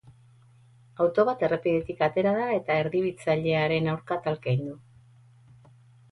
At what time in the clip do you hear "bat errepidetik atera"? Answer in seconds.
1.27-2.31